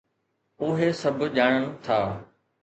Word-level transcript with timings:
اهي 0.63 0.89
سڀ 1.01 1.19
ڄاڻن 1.35 1.63
ٿا. 1.83 1.99